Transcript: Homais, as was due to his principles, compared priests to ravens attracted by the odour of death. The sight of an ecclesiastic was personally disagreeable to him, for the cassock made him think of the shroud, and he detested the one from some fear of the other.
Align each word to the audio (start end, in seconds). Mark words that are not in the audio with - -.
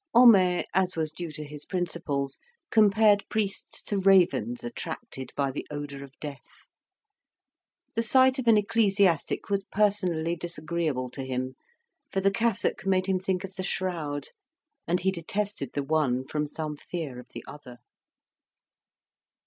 Homais, 0.15 0.63
as 0.73 0.95
was 0.95 1.11
due 1.11 1.31
to 1.31 1.43
his 1.43 1.63
principles, 1.63 2.39
compared 2.71 3.23
priests 3.29 3.83
to 3.83 3.99
ravens 3.99 4.63
attracted 4.63 5.31
by 5.35 5.51
the 5.51 5.67
odour 5.69 6.03
of 6.03 6.19
death. 6.19 6.43
The 7.95 8.01
sight 8.01 8.39
of 8.39 8.47
an 8.47 8.57
ecclesiastic 8.57 9.51
was 9.51 9.63
personally 9.71 10.35
disagreeable 10.35 11.11
to 11.11 11.23
him, 11.23 11.53
for 12.11 12.19
the 12.19 12.31
cassock 12.31 12.83
made 12.83 13.05
him 13.05 13.19
think 13.19 13.43
of 13.43 13.53
the 13.55 13.61
shroud, 13.61 14.29
and 14.87 14.99
he 15.01 15.11
detested 15.11 15.73
the 15.73 15.83
one 15.83 16.25
from 16.27 16.47
some 16.47 16.77
fear 16.77 17.19
of 17.19 17.27
the 17.31 17.45
other. 17.47 17.77